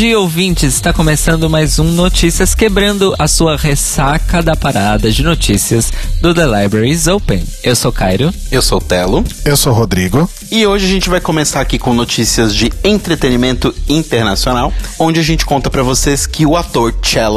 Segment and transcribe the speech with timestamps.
[0.00, 0.74] Bom dia, ouvintes.
[0.74, 5.90] Está começando mais um Notícias Quebrando a sua ressaca da parada de notícias
[6.20, 7.42] do The Libraries Open.
[7.64, 8.30] Eu sou Cairo.
[8.52, 9.24] Eu sou o Telo.
[9.46, 10.28] Eu sou o Rodrigo.
[10.50, 15.46] E hoje a gente vai começar aqui com notícias de entretenimento internacional, onde a gente
[15.46, 16.92] conta para vocês que o ator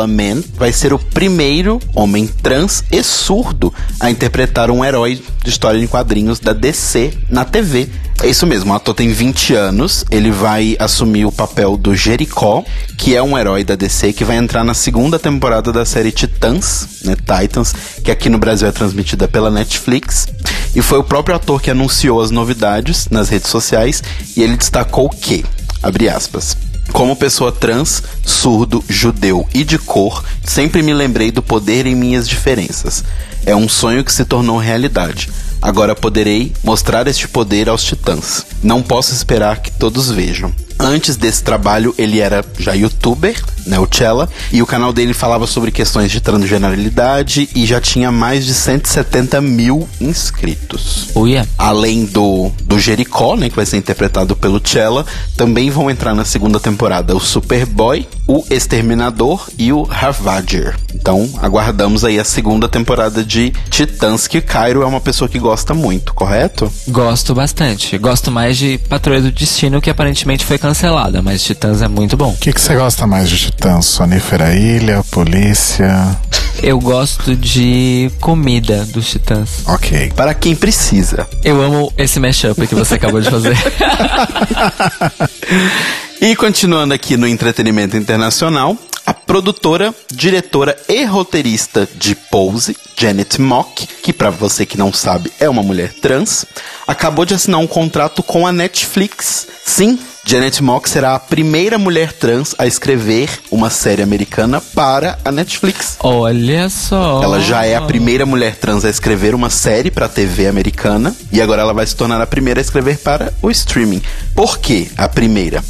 [0.10, 5.80] Man vai ser o primeiro homem trans e surdo a interpretar um herói de história
[5.80, 7.88] em quadrinhos da DC na TV.
[8.24, 12.64] É isso mesmo, o ator tem 20 anos, ele vai assumir o papel do Jericó,
[12.98, 16.88] que é um herói da DC que vai entrar na segunda temporada da série Titãs,
[17.04, 20.28] né, Titans, que aqui no Brasil é transmitida pela Netflix.
[20.76, 24.02] E foi o próprio ator que anunciou as novidades nas redes sociais
[24.36, 25.46] e ele destacou que,
[25.82, 26.58] abre aspas,
[26.92, 32.28] como pessoa trans, surdo, judeu e de cor, sempre me lembrei do poder em minhas
[32.28, 33.04] diferenças.
[33.46, 35.30] É um sonho que se tornou realidade.
[35.62, 38.46] Agora poderei mostrar este poder aos titãs.
[38.62, 40.54] Não posso esperar que todos vejam.
[40.84, 45.48] Antes desse trabalho, ele era já youtuber, né, o Chella, e o canal dele falava
[45.48, 51.08] sobre questões de transgeneralidade e já tinha mais de 170 mil inscritos.
[51.16, 51.50] Oh, yeah.
[51.58, 55.06] Além do, do Jericó, né, que vai ser interpretado pelo Chella,
[55.38, 60.76] também vão entrar na segunda temporada o Superboy, o Exterminador e o Ravager.
[60.94, 65.74] Então, aguardamos aí a segunda temporada de Titãs, que Cairo é uma pessoa que gosta
[65.74, 66.72] muito, correto?
[66.88, 67.98] Gosto bastante.
[67.98, 72.32] Gosto mais de Patrulha do Destino, que aparentemente foi cancelada, mas Titãs é muito bom.
[72.32, 73.86] O que, você gosta mais de Titãs?
[73.86, 76.18] Sonífera Ilha, Polícia?
[76.62, 79.64] Eu gosto de comida dos Titãs.
[79.68, 80.14] Ok.
[80.16, 81.28] Para quem precisa.
[81.44, 83.58] Eu amo esse mashup que você acabou de fazer.
[86.26, 93.86] e continuando aqui no entretenimento internacional, a produtora, diretora e roteirista de Pose, Janet Mock,
[94.02, 96.46] que para você que não sabe é uma mulher trans,
[96.88, 99.48] acabou de assinar um contrato com a Netflix.
[99.66, 105.32] Sim, Janet Mock será a primeira mulher trans a escrever uma série americana para a
[105.32, 105.98] Netflix.
[106.00, 107.22] Olha só.
[107.22, 111.14] Ela já é a primeira mulher trans a escrever uma série para a TV americana
[111.34, 114.02] e agora ela vai se tornar a primeira a escrever para o streaming.
[114.34, 115.62] Por que a primeira?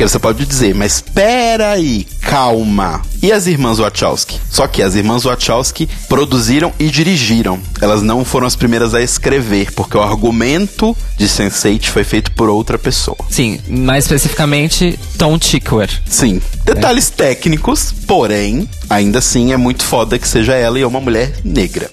[0.00, 3.02] Porque você pode dizer, mas espera aí, calma.
[3.22, 4.40] E as irmãs Wachowski?
[4.48, 7.60] Só que as irmãs Wachowski produziram e dirigiram.
[7.78, 12.48] Elas não foram as primeiras a escrever, porque o argumento de Sense8 foi feito por
[12.48, 13.18] outra pessoa.
[13.28, 15.90] Sim, mais especificamente Tom Tickwer.
[16.06, 16.40] Sim.
[16.64, 17.14] Detalhes é.
[17.14, 21.90] técnicos, porém, ainda assim é muito foda que seja ela e é uma mulher negra.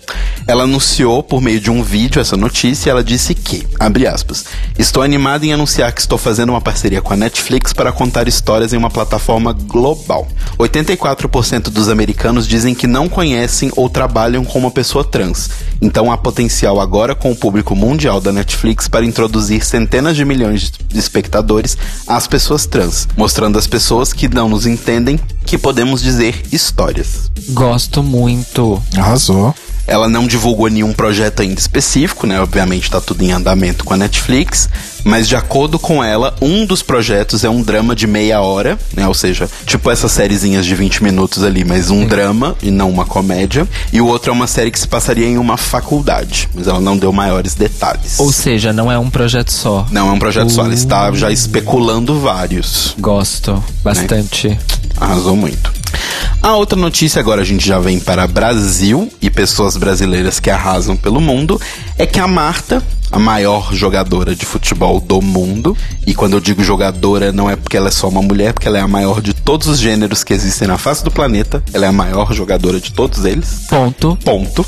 [0.47, 4.45] Ela anunciou por meio de um vídeo essa notícia e ela disse que, abre aspas,
[4.79, 8.71] estou animada em anunciar que estou fazendo uma parceria com a Netflix para contar histórias
[8.71, 10.25] em uma plataforma global.
[10.57, 11.16] 84%
[11.71, 15.49] dos americanos dizem que não conhecem ou trabalham com uma pessoa trans.
[15.81, 20.71] Então há potencial agora com o público mundial da Netflix para introduzir centenas de milhões
[20.71, 21.77] de espectadores
[22.07, 27.31] às pessoas trans, mostrando às pessoas que não nos entendem que podemos dizer histórias.
[27.49, 28.81] Gosto muito.
[28.95, 29.53] Arrasou.
[29.87, 32.39] Ela não divulgou nenhum projeto ainda específico, né?
[32.39, 34.69] Obviamente tá tudo em andamento com a Netflix,
[35.03, 39.07] mas de acordo com ela, um dos projetos é um drama de meia hora, né?
[39.07, 43.05] Ou seja, tipo essas sériezinhas de 20 minutos ali, mas um drama e não uma
[43.05, 43.67] comédia.
[43.93, 46.97] E o outro é uma série que se passaria em uma faculdade, mas ela não
[46.97, 48.19] deu maiores detalhes.
[48.19, 49.87] Ou seja, não é um projeto só.
[49.91, 50.51] Não é um projeto uh.
[50.51, 52.93] só, ela está já especulando vários.
[52.99, 54.49] Gosto bastante.
[54.49, 54.59] Né?
[54.99, 55.76] Arrasou muito.
[56.41, 60.95] A outra notícia, agora a gente já vem para Brasil e pessoas brasileiras que arrasam
[60.95, 61.59] pelo mundo,
[61.97, 62.81] é que a Marta,
[63.11, 65.75] a maior jogadora de futebol do mundo.
[66.05, 68.77] E quando eu digo jogadora, não é porque ela é só uma mulher, porque ela
[68.77, 71.63] é a maior de todos os gêneros que existem na face do planeta.
[71.73, 73.65] Ela é a maior jogadora de todos eles.
[73.69, 74.17] Ponto.
[74.23, 74.65] Ponto.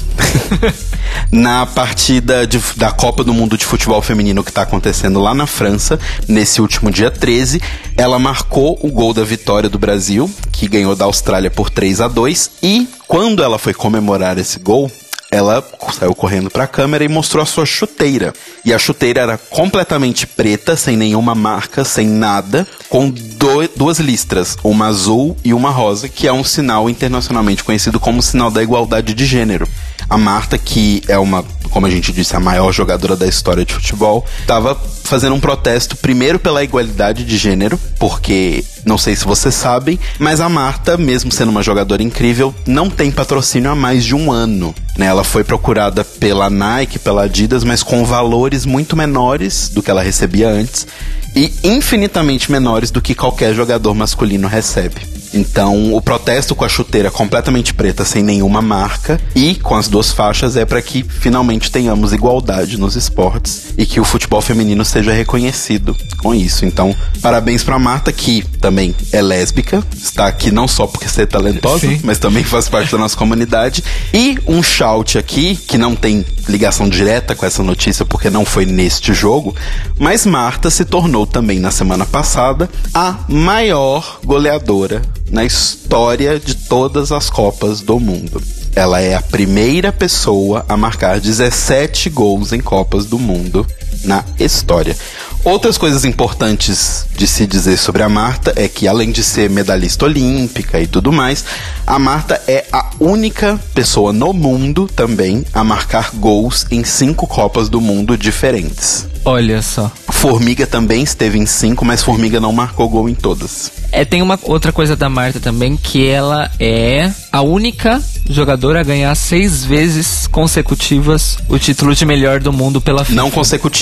[1.32, 5.46] na partida de, da Copa do Mundo de Futebol Feminino que está acontecendo lá na
[5.46, 7.62] França, nesse último dia 13,
[7.98, 12.08] ela marcou o gol da vitória do Brasil, que ganhou da Austrália por 3 a
[12.08, 14.92] 2 e quando ela foi comemorar esse gol,
[15.32, 18.34] ela saiu correndo para a câmera e mostrou a sua chuteira.
[18.66, 24.58] E a chuteira era completamente preta, sem nenhuma marca, sem nada, com do, duas listras,
[24.64, 29.14] uma azul e uma rosa, que é um sinal internacionalmente conhecido como sinal da igualdade
[29.14, 29.68] de gênero.
[30.10, 33.74] A Marta, que é uma, como a gente disse, a maior jogadora da história de
[33.74, 39.54] futebol, estava fazendo um protesto primeiro pela igualdade de gênero, porque não sei se vocês
[39.54, 44.16] sabem, mas a Marta, mesmo sendo uma jogadora incrível, não tem patrocínio há mais de
[44.16, 44.74] um ano.
[44.98, 45.06] Né?
[45.06, 50.02] Ela foi procurada pela Nike, pela Adidas, mas com valores muito menores do que ela
[50.02, 50.88] recebia antes
[51.36, 55.19] e infinitamente menores do que qualquer jogador masculino recebe.
[55.34, 60.12] Então, o protesto com a chuteira completamente preta, sem nenhuma marca, e com as duas
[60.12, 65.12] faixas, é para que finalmente tenhamos igualdade nos esportes e que o futebol feminino seja
[65.12, 66.66] reconhecido com isso.
[66.66, 71.88] Então, parabéns pra Marta, que também é lésbica, está aqui não só porque ser talentosa,
[71.88, 72.00] Sim.
[72.04, 73.84] mas também faz parte da nossa comunidade.
[74.14, 78.66] E um shout aqui, que não tem ligação direta com essa notícia porque não foi
[78.66, 79.56] neste jogo,
[80.00, 87.12] mas Marta se tornou também na semana passada a maior goleadora na história de todas
[87.12, 88.42] as Copas do Mundo.
[88.76, 93.66] Ela é a primeira pessoa a marcar 17 gols em Copas do Mundo
[94.04, 94.96] na história.
[95.44, 100.06] Outras coisas importantes de se dizer sobre a Marta é que, além de ser medalhista
[100.06, 101.46] olímpica e tudo mais,
[101.88, 107.70] a Marta é a única pessoa no mundo também a marcar gols em cinco Copas
[107.70, 109.08] do Mundo diferentes.
[109.24, 109.92] Olha só.
[110.10, 113.72] Formiga também esteve em cinco, mas Formiga não marcou gol em todas.
[113.92, 118.84] É, tem uma outra coisa da Marta também, que ela é a única jogadora a
[118.84, 123.16] ganhar seis vezes consecutivas o título de melhor do mundo pela FIFA.
[123.16, 123.32] Não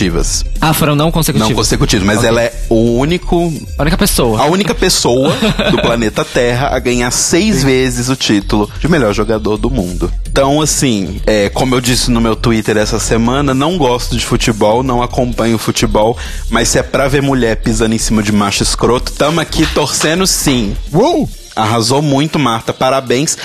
[0.07, 0.45] consecutivas.
[0.59, 1.49] Ah, foram não consecutivas.
[1.49, 2.29] Não consecutivas, mas Ok.
[2.29, 4.41] ela é o único A única pessoa.
[4.41, 5.35] A única pessoa
[5.71, 10.11] do planeta Terra a ganhar seis vezes o título de melhor jogador do mundo.
[10.27, 14.83] Então, assim, é, como eu disse no meu Twitter essa semana, não gosto de futebol,
[14.83, 16.17] não acompanho futebol,
[16.49, 20.25] mas se é pra ver mulher pisando em cima de macho escroto, tamo aqui torcendo
[20.27, 20.75] sim.
[20.93, 21.29] Uou!
[21.55, 22.71] Arrasou muito, Marta.
[22.71, 23.35] Parabéns.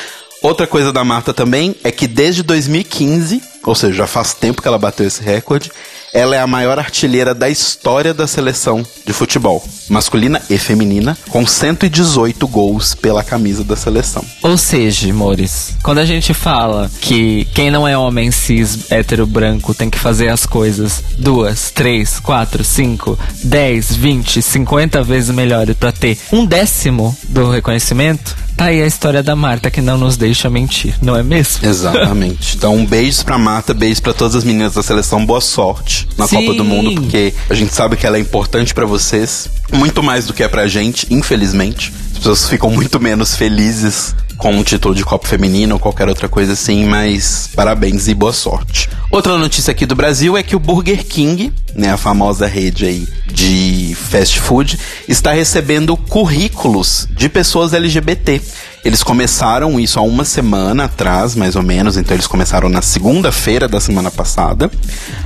[0.42, 4.66] Outra coisa da Marta também é que desde 2015, ou seja, já faz tempo que
[4.66, 5.70] ela bateu esse recorde,
[6.12, 11.46] ela é a maior artilheira da história da seleção de futebol, masculina e feminina, com
[11.46, 14.24] 118 gols pela camisa da seleção.
[14.42, 19.74] Ou seja, Mores, quando a gente fala que quem não é homem cis, hétero, branco,
[19.74, 25.92] tem que fazer as coisas duas, três, quatro, cinco, dez, vinte, cinquenta vezes melhores pra
[25.92, 30.94] ter um décimo do reconhecimento, aí a história da Marta que não nos deixa mentir,
[31.02, 31.66] não é mesmo?
[31.66, 32.56] Exatamente.
[32.56, 36.26] Então, um beijo pra Marta, beijo pra todas as meninas da seleção, boa sorte na
[36.26, 36.36] Sim.
[36.36, 40.26] Copa do Mundo, porque a gente sabe que ela é importante pra vocês, muito mais
[40.26, 41.92] do que é pra gente, infelizmente.
[42.12, 46.28] As pessoas ficam muito menos felizes com um título de Copa Feminina ou qualquer outra
[46.28, 48.88] coisa assim, mas parabéns e boa sorte.
[49.10, 53.08] Outra notícia aqui do Brasil é que o Burger King, né, a famosa rede aí
[53.32, 58.40] de fast food, está recebendo currículos de pessoas LGBT.
[58.84, 63.68] Eles começaram isso há uma semana atrás, mais ou menos, então eles começaram na segunda-feira
[63.68, 64.68] da semana passada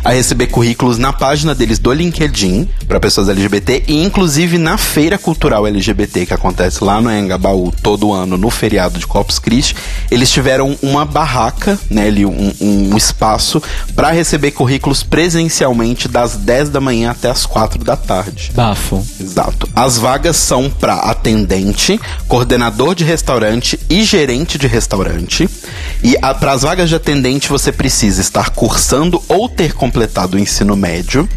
[0.05, 5.17] a receber currículos na página deles do LinkedIn para pessoas LGBT e inclusive na feira
[5.17, 9.75] cultural LGBT que acontece lá no Engabaú todo ano no feriado de Corpus Christi,
[10.11, 13.62] eles tiveram uma barraca, né, ali um, um espaço
[13.94, 18.53] para receber currículos presencialmente das 10 da manhã até as 4 da tarde.
[18.55, 19.05] Bafo.
[19.21, 19.69] Exato.
[19.75, 25.49] As vagas são para atendente, coordenador de restaurante e gerente de restaurante.
[26.03, 30.77] E para as vagas de atendente você precisa estar cursando ou ter completado o ensino
[30.77, 31.29] médio.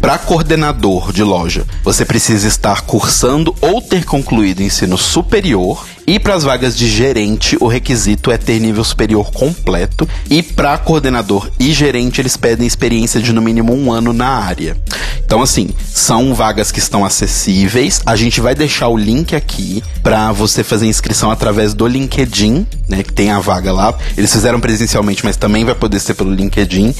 [0.00, 5.84] Para coordenador de loja, você precisa estar cursando ou ter concluído ensino superior.
[6.08, 10.08] E para as vagas de gerente, o requisito é ter nível superior completo.
[10.30, 14.74] E para coordenador e gerente, eles pedem experiência de no mínimo um ano na área.
[15.22, 18.00] Então, assim, são vagas que estão acessíveis.
[18.06, 23.02] A gente vai deixar o link aqui para você fazer inscrição através do LinkedIn, né?
[23.02, 23.94] Que tem a vaga lá.
[24.16, 26.94] Eles fizeram presencialmente, mas também vai poder ser pelo LinkedIn.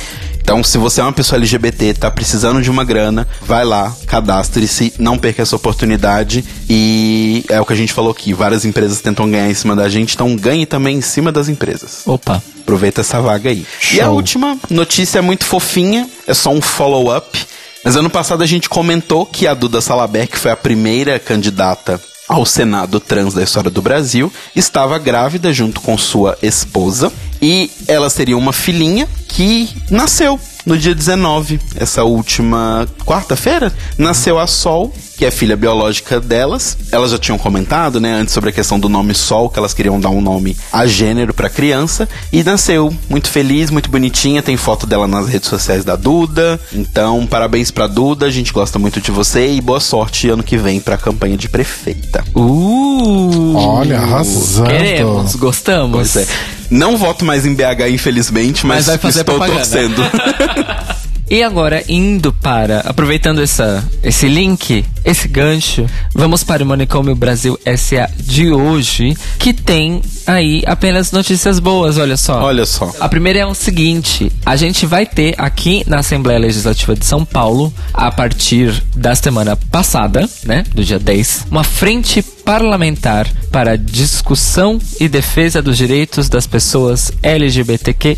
[0.49, 4.95] Então, se você é uma pessoa LGBT, tá precisando de uma grana, vai lá, cadastre-se,
[4.99, 6.43] não perca essa oportunidade.
[6.67, 9.91] E é o que a gente falou aqui, várias empresas tentam ganhar em cima da
[9.91, 12.01] gente, então ganhe também em cima das empresas.
[12.07, 12.43] Opa.
[12.63, 13.67] Aproveita essa vaga aí.
[13.93, 14.15] E a Show.
[14.15, 17.47] última notícia é muito fofinha, é só um follow-up.
[17.85, 22.01] Mas ano passado a gente comentou que a Duda Salabert, que foi a primeira candidata
[22.27, 27.13] ao Senado trans da história do Brasil, estava grávida junto com sua esposa.
[27.41, 34.47] E elas teriam uma filhinha que nasceu no dia 19, essa última quarta-feira, nasceu a
[34.47, 36.77] Sol, que é filha biológica delas.
[36.93, 39.99] Elas já tinham comentado, né, antes sobre a questão do nome Sol, que elas queriam
[39.99, 44.87] dar um nome a gênero pra criança, e nasceu muito feliz, muito bonitinha, tem foto
[44.87, 46.61] dela nas redes sociais da Duda.
[46.71, 50.59] Então, parabéns pra Duda, a gente gosta muito de você e boa sorte ano que
[50.59, 52.23] vem pra campanha de prefeita.
[52.35, 53.55] Uh!
[53.57, 54.69] Olha, arrasando.
[54.69, 56.13] Queremos, gostamos.
[56.13, 56.58] Pois é.
[56.71, 59.59] Não voto mais em BH, infelizmente, mas, Mas vai fazer estou propaganda.
[59.59, 60.03] torcendo.
[61.31, 62.81] E agora, indo para.
[62.81, 65.85] Aproveitando essa, esse link, esse gancho,
[66.15, 72.17] vamos para o Manicômio Brasil SA de hoje, que tem aí apenas notícias boas, olha
[72.17, 72.41] só.
[72.43, 72.91] Olha só.
[72.99, 77.27] A primeira é o seguinte: a gente vai ter aqui na Assembleia Legislativa de São
[77.27, 84.81] Paulo, a partir da semana passada, né, do dia 10, uma frente parlamentar para discussão
[84.99, 88.17] e defesa dos direitos das pessoas LGBTQ+.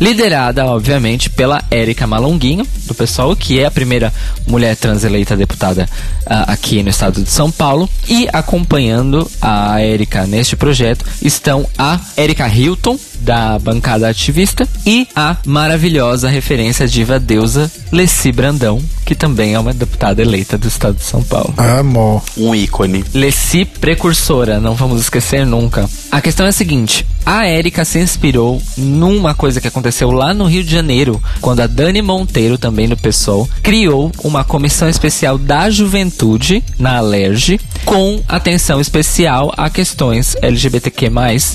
[0.00, 4.10] Liderada, obviamente, pela Érica Malonguinho, do pessoal, que é a primeira
[4.46, 5.86] mulher trans eleita deputada
[6.22, 7.90] uh, aqui no estado de São Paulo.
[8.08, 15.36] E acompanhando a Érica neste projeto estão a Érica Hilton, da bancada ativista, e a
[15.46, 21.04] maravilhosa referência diva deusa Leci Brandão, que também é uma deputada eleita do estado de
[21.04, 21.54] São Paulo.
[21.56, 22.22] Amo.
[22.36, 23.04] Um ícone.
[23.14, 25.88] Leci precursora, não vamos esquecer nunca.
[26.14, 30.44] A questão é a seguinte: a Érica se inspirou numa coisa que aconteceu lá no
[30.44, 35.68] Rio de Janeiro, quando a Dani Monteiro, também do PSOL, criou uma comissão especial da
[35.68, 41.10] juventude na Alerj, com atenção especial a questões LGBTQ+,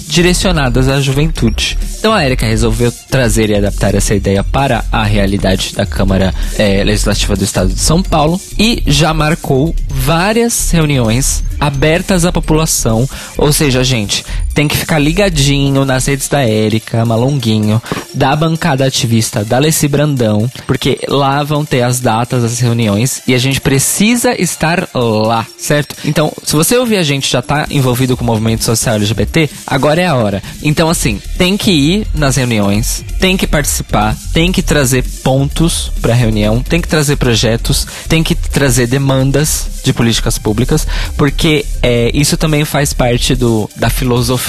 [0.10, 1.78] direcionadas à juventude.
[1.98, 6.84] Então a Érica resolveu trazer e adaptar essa ideia para a realidade da Câmara é,
[6.84, 13.51] Legislativa do Estado de São Paulo e já marcou várias reuniões abertas à população, ou
[13.51, 14.24] seja, gente,
[14.60, 17.82] tem que ficar ligadinho nas redes da Érica Malonguinho,
[18.13, 23.34] da bancada ativista da Leci Brandão, porque lá vão ter as datas das reuniões e
[23.34, 25.96] a gente precisa estar lá, certo?
[26.04, 30.01] Então, se você ouvir a gente já tá envolvido com o movimento social LGBT, agora
[30.01, 30.44] é a hora.
[30.62, 36.13] Então, assim, tem que ir nas reuniões, tem que participar, tem que trazer pontos para
[36.13, 40.86] reunião, tem que trazer projetos, tem que trazer demandas de políticas públicas,
[41.16, 44.49] porque é, isso também faz parte do, da filosofia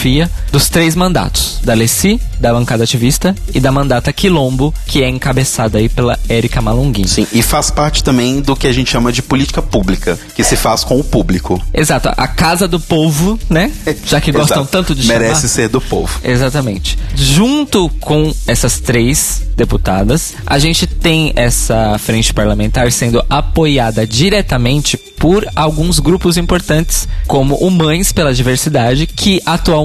[0.50, 5.78] dos três mandatos: da Leci, da bancada ativista e da mandata Quilombo, que é encabeçada
[5.78, 7.06] aí pela Érica Malunguin.
[7.06, 10.56] Sim, e faz parte também do que a gente chama de política pública, que se
[10.56, 11.62] faz com o público.
[11.74, 13.70] Exato, a casa do povo, né?
[14.06, 15.48] Já que gostam tanto de Merece chamar.
[15.48, 16.18] ser do povo.
[16.24, 16.98] Exatamente.
[17.14, 25.46] Junto com essas três deputadas, a gente tem essa frente parlamentar sendo apoiada diretamente por
[25.54, 29.79] alguns grupos importantes, como o Mães pela Diversidade, que atualmente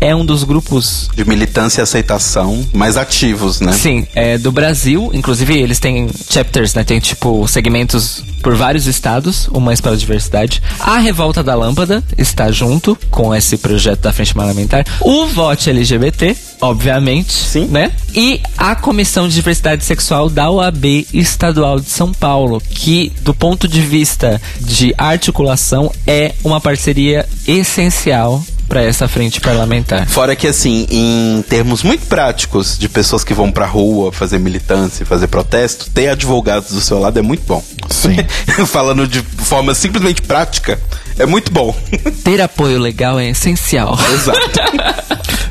[0.00, 3.72] é um dos grupos De militância e aceitação mais ativos, né?
[3.72, 5.10] Sim, é do Brasil.
[5.12, 6.84] Inclusive, eles têm chapters, né?
[6.84, 10.62] Tem, tipo, segmentos por vários estados, o Mães pela Diversidade.
[10.80, 14.84] A Revolta da Lâmpada está junto com esse projeto da Frente Parlamentar.
[15.00, 17.32] O Vote LGBT, obviamente.
[17.32, 17.66] Sim.
[17.66, 17.92] Né?
[18.14, 23.66] E a Comissão de Diversidade Sexual da OAB Estadual de São Paulo, que, do ponto
[23.68, 30.06] de vista de articulação, é uma parceria essencial para essa frente parlamentar.
[30.08, 35.06] Fora que, assim, em termos muito práticos de pessoas que vão pra rua fazer militância,
[35.06, 37.62] fazer protesto, ter advogados do seu lado é muito bom.
[37.88, 38.16] Sim.
[38.66, 40.78] Falando de forma simplesmente prática,
[41.18, 41.74] é muito bom.
[42.22, 43.98] Ter apoio legal é essencial.
[44.12, 44.60] Exato.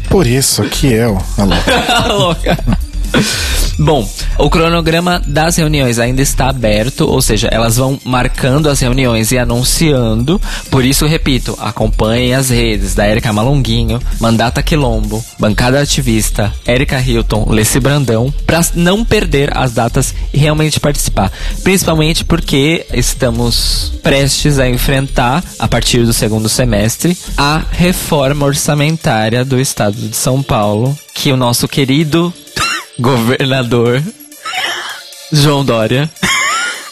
[0.10, 1.22] Por isso que eu.
[1.38, 2.18] Alô.
[2.18, 2.58] louca.
[3.80, 4.10] Bom,
[4.40, 9.38] o cronograma das reuniões ainda está aberto, ou seja, elas vão marcando as reuniões e
[9.38, 10.42] anunciando.
[10.72, 17.46] Por isso, repito, acompanhem as redes da Érica Malonguinho, Mandata Quilombo, Bancada Ativista, Érica Hilton,
[17.50, 21.32] Leci Brandão, para não perder as datas e realmente participar.
[21.64, 29.60] Principalmente porque estamos prestes a enfrentar, a partir do segundo semestre, a reforma orçamentária do
[29.60, 32.34] Estado de São Paulo, que o nosso querido
[33.00, 34.02] governador
[35.32, 36.10] João Dória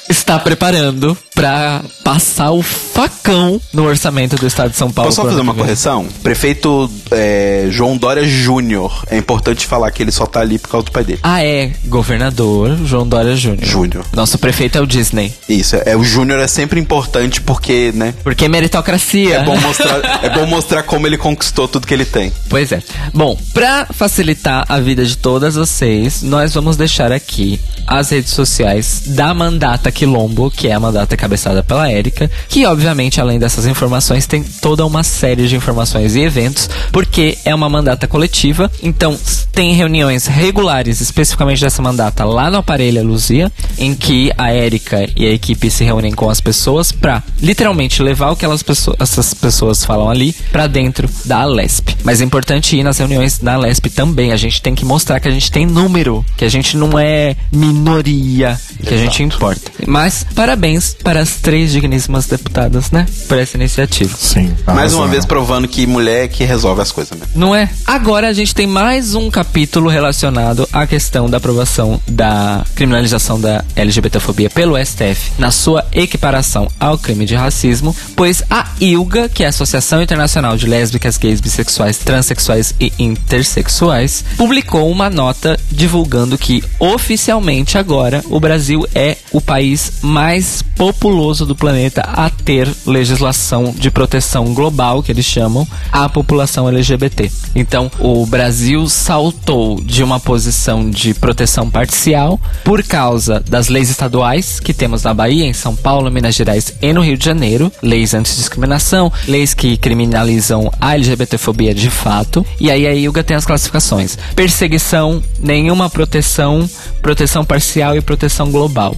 [0.10, 5.10] está preparando para passar o facão no orçamento do estado de São Paulo.
[5.10, 6.08] Posso só fazer uma correção?
[6.24, 9.04] Prefeito é, João Dória Júnior.
[9.10, 11.20] É importante falar que ele só tá ali por causa do pai dele.
[11.22, 13.66] Ah, é, governador João Dória Júnior.
[13.66, 14.06] Júnior.
[14.14, 15.34] Nosso prefeito é o Disney.
[15.50, 18.14] Isso, é, o Júnior é sempre importante porque, né?
[18.24, 19.36] Porque meritocracia.
[19.38, 22.32] É bom, mostrar, é bom mostrar como ele conquistou tudo que ele tem.
[22.50, 22.82] Pois é.
[23.14, 29.04] Bom, pra facilitar a vida de todas vocês, nós vamos deixar aqui as redes sociais
[29.08, 34.28] da Mandata Quilombo, que é a mandata cabeçada pela Érica, que obviamente, além dessas informações,
[34.28, 39.18] tem toda uma série de informações e eventos, porque é uma mandata coletiva, então
[39.52, 45.26] tem reuniões regulares, especificamente dessa mandata, lá no Aparelho Luzia, em que a Érica e
[45.26, 49.34] a equipe se reúnem com as pessoas pra literalmente levar o que elas pessoas, essas
[49.34, 51.96] pessoas falam ali pra dentro da Alesp.
[52.04, 54.32] Mas é importante ir nas reuniões da Alesp também.
[54.32, 57.36] A gente tem que mostrar que a gente tem número, que a gente não é
[57.52, 59.72] minoria, que a gente importa.
[59.88, 63.06] Mas parabéns para as três digníssimas deputadas, né?
[63.28, 64.16] Por essa iniciativa.
[64.18, 64.54] Sim.
[64.66, 67.34] Mais uma vez provando que mulher é que resolve as coisas mesmo.
[67.36, 67.70] Não é?
[67.86, 73.64] Agora a gente tem mais um capítulo relacionado à questão da aprovação da criminalização da
[73.76, 79.48] LGBTfobia pelo STF na sua equiparação ao crime de racismo, pois a ILGA, que é
[79.48, 86.64] a Associação Internacional de Lésbicas, Gays, Bissexuais, Transsexuais e Intersexuais, publicou uma nota divulgando que
[86.80, 93.92] oficialmente agora o Brasil é o país mais popular do planeta a ter legislação de
[93.92, 97.32] proteção global, que eles chamam, à população LGBT.
[97.54, 104.60] Então, o Brasil saltou de uma posição de proteção parcial por causa das leis estaduais
[104.60, 108.16] que temos na Bahia, em São Paulo, Minas Gerais e no Rio de Janeiro, leis
[108.16, 112.44] antidiscriminação, leis que criminalizam a LGBTfobia de fato.
[112.60, 116.68] E aí a IUGA tem as classificações: perseguição, nenhuma proteção,
[117.00, 118.98] proteção parcial e proteção global.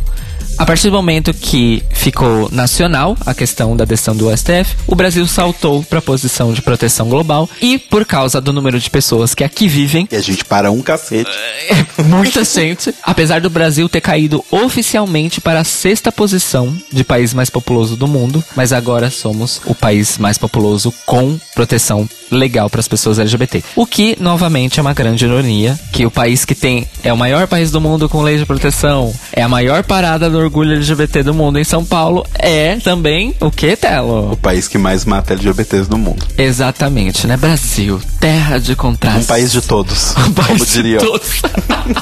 [0.58, 5.28] A partir do momento que ficou nacional a questão da decisão do STF, o Brasil
[5.28, 9.44] saltou para a posição de proteção global e por causa do número de pessoas que
[9.44, 11.30] aqui vivem, E a gente para um cacete.
[12.06, 17.52] muita gente, apesar do Brasil ter caído oficialmente para a sexta posição de país mais
[17.52, 22.88] populoso do mundo, mas agora somos o país mais populoso com proteção legal para as
[22.88, 23.64] pessoas LGBT.
[23.76, 27.48] O que, novamente, é uma grande ironia, que o país que tem é o maior
[27.48, 31.34] país do mundo com lei de proteção, é a maior parada do orgulho LGBT do
[31.34, 34.32] mundo em São Paulo, é também o que, Telo?
[34.32, 36.26] O país que mais mata LGBTs do mundo.
[36.38, 37.36] Exatamente, né?
[37.38, 39.28] Brasil, terra de Um contrastes.
[39.28, 40.14] país de todos.
[40.28, 41.00] Um país como de diria.
[41.00, 41.42] todos.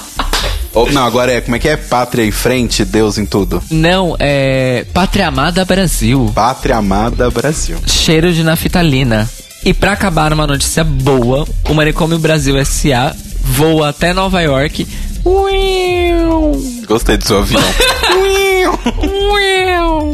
[0.73, 1.77] Ou, não, agora é, como é que é?
[1.77, 3.63] Pátria em frente, Deus em tudo.
[3.71, 6.29] Não, é Pátria Amada Brasil.
[6.35, 7.77] Pátria amada Brasil.
[7.87, 9.29] cheiro de naftalina.
[9.63, 13.15] E pra acabar uma notícia boa, o Manicômio Brasil S.A.
[13.41, 14.85] voa até Nova York.
[16.87, 17.63] Gostei do seu avião.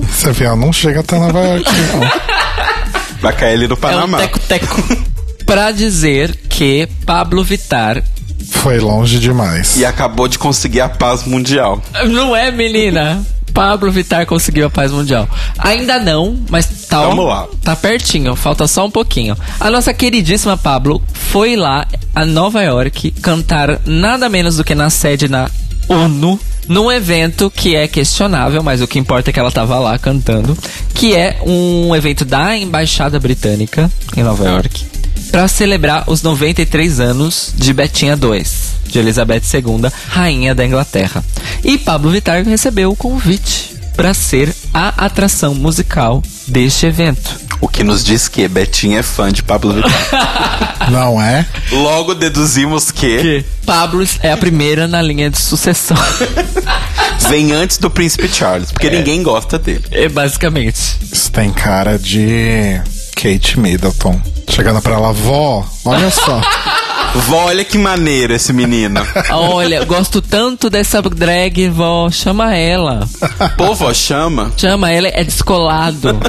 [0.09, 3.19] Esse avião não chega até Nova York, não.
[3.21, 4.17] Vai cair ali no É um Panamá.
[4.19, 4.97] teco-teco.
[5.45, 8.03] pra dizer que Pablo Vittar.
[8.51, 9.77] Foi longe demais.
[9.77, 11.81] e acabou de conseguir a paz mundial.
[12.09, 13.25] Não é, menina?
[13.53, 15.27] Pablo Vittar conseguiu a paz mundial.
[15.57, 17.47] Ainda não, mas tá, Vamos lá.
[17.63, 19.37] tá pertinho, falta só um pouquinho.
[19.59, 21.85] A nossa queridíssima Pablo foi lá
[22.15, 25.49] a Nova York cantar nada menos do que na sede na
[25.89, 29.97] ONU, num evento que é questionável, mas o que importa é que ela tava lá
[29.97, 30.57] cantando,
[30.93, 34.85] que é um evento da Embaixada Britânica em Nova York,
[35.31, 38.43] para celebrar os 93 anos de Betinha II
[38.87, 41.23] de Elizabeth II, rainha da Inglaterra.
[41.63, 47.39] E Pablo Vittar recebeu o convite para ser a atração musical deste evento.
[47.59, 50.87] O que nos diz que Betinha é fã de Pablo Vittar.
[50.89, 51.45] Não é?
[51.71, 55.97] Logo deduzimos que Pablo é a primeira na linha de sucessão.
[57.29, 59.83] vem antes do Príncipe Charles, porque ninguém gosta dele.
[59.91, 60.97] é basicamente.
[61.11, 62.81] Isso tem cara de
[63.15, 64.19] Kate Middleton.
[64.49, 66.41] Chegando pra ela, vó, olha só.
[67.13, 68.99] Vó, olha que maneiro esse menino.
[69.31, 72.09] Olha, eu gosto tanto dessa drag, vó.
[72.09, 73.07] Chama ela.
[73.57, 74.51] Pô, vó, chama.
[74.55, 76.17] Chama ela, é descolado.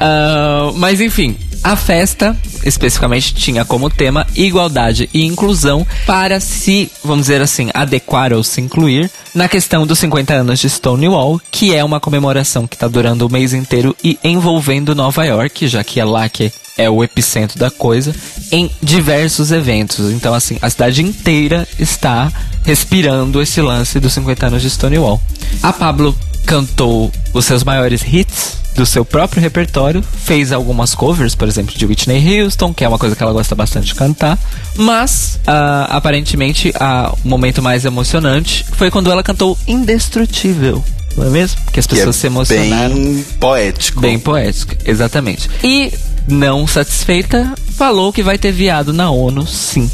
[0.00, 7.26] Ah, mas enfim, a festa especificamente tinha como tema igualdade e inclusão para se, vamos
[7.26, 11.84] dizer assim, adequar ou se incluir na questão dos 50 anos de Stonewall, que é
[11.84, 16.04] uma comemoração que está durando o mês inteiro e envolvendo Nova York, já que é
[16.04, 18.14] lá que é o epicentro da coisa,
[18.52, 20.12] em diversos eventos.
[20.12, 22.32] Então, assim, a cidade inteira está
[22.64, 25.20] respirando esse lance dos 50 anos de Stonewall.
[25.62, 26.16] A Pablo
[26.48, 31.84] cantou os seus maiores hits do seu próprio repertório, fez algumas covers, por exemplo, de
[31.84, 34.38] Whitney Houston, que é uma coisa que ela gosta bastante de cantar,
[34.76, 40.82] mas ah, aparentemente a- o momento mais emocionante foi quando ela cantou Indestrutível,
[41.16, 41.60] não é mesmo?
[41.72, 42.94] Que as Que pessoas é se emocionaram.
[42.94, 44.00] bem poético.
[44.00, 45.50] Bem poético, exatamente.
[45.62, 45.92] E,
[46.28, 49.90] não satisfeita, falou que vai ter viado na ONU, sim.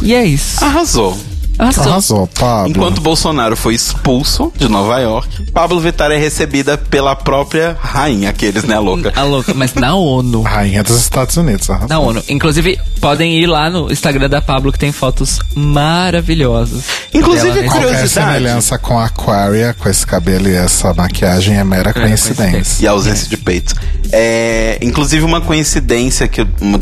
[0.00, 0.64] E é isso.
[0.64, 1.18] Arrasou.
[1.58, 1.82] Arrasou.
[1.92, 2.70] Arrasou, Pablo.
[2.70, 8.62] Enquanto Bolsonaro foi expulso de Nova York, Pablo Vittar é recebida pela própria rainha, aqueles,
[8.64, 9.12] né, louca?
[9.16, 10.42] A louca, mas na ONU.
[10.48, 11.88] Rainha dos Estados Unidos, arrasou.
[11.88, 12.22] Na ONU.
[12.28, 16.84] Inclusive, podem ir lá no Instagram da Pablo que tem fotos maravilhosas.
[17.12, 18.08] Inclusive, dela Qualquer curiosidade.
[18.34, 22.84] semelhança com a Aquaria, com esse cabelo e essa maquiagem é mera coincidência.
[22.84, 23.74] E a ausência de peito.
[24.12, 26.78] É, inclusive, uma coincidência que eu- uma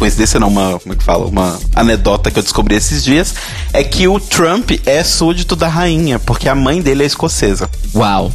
[0.00, 1.26] coincidência não, uma, como é que fala?
[1.26, 3.34] Uma anedota que eu descobri esses dias
[3.72, 7.68] é que o Trump é súdito da rainha, porque a mãe dele é escocesa.
[7.94, 8.32] Uau.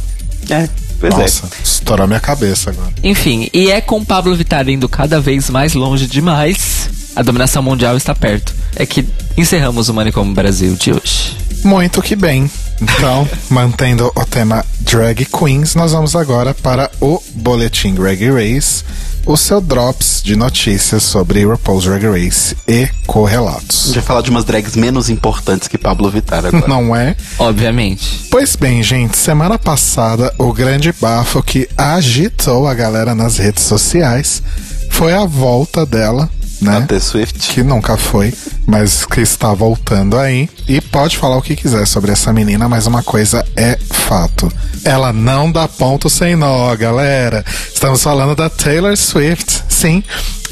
[0.48, 0.68] É,
[1.00, 2.92] pois Nossa, estourou minha cabeça agora.
[3.02, 6.88] Enfim, e é com Pablo Vittar indo cada vez mais longe demais.
[7.16, 8.54] A dominação mundial está perto.
[8.76, 9.04] É que
[9.36, 11.36] encerramos o Manicômio Brasil de hoje.
[11.64, 12.48] Muito que bem.
[12.80, 18.84] Então, mantendo o tema Drag Queens, nós vamos agora para o Boletim Drag Race,
[19.24, 23.86] o seu drops de notícias sobre RuPaul's Drag Race e A correlatos.
[23.86, 26.68] gente vai falar de umas drags menos importantes que Pablo Vittar agora.
[26.68, 27.16] Não é?
[27.38, 28.26] Obviamente.
[28.30, 34.42] Pois bem, gente, semana passada o grande bafo que agitou a galera nas redes sociais
[34.90, 36.78] foi a volta dela né?
[36.78, 37.52] A The Swift.
[37.52, 38.32] Que nunca foi,
[38.66, 40.48] mas que está voltando aí.
[40.68, 44.50] E pode falar o que quiser sobre essa menina, mas uma coisa é fato.
[44.84, 47.44] Ela não dá ponto sem nó, galera.
[47.72, 49.62] Estamos falando da Taylor Swift.
[49.68, 50.02] Sim,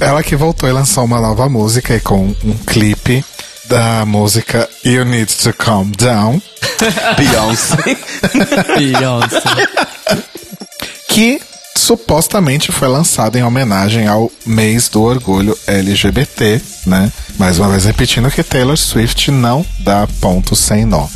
[0.01, 3.25] ela que voltou e lançou uma nova música e com um clipe
[3.67, 6.41] da música You Need to Calm Down.
[7.17, 7.77] Beyoncé.
[8.77, 9.41] Beyoncé.
[11.09, 11.41] que
[11.77, 17.13] supostamente foi lançado em homenagem ao mês do orgulho LGBT, né?
[17.39, 21.07] Mais uma vez repetindo que Taylor Swift não dá ponto sem nó.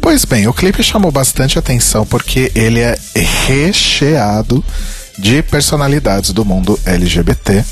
[0.00, 2.96] Pois bem, o clipe chamou bastante atenção porque ele é
[3.46, 4.64] recheado
[5.18, 7.64] de personalidades do mundo LGBT.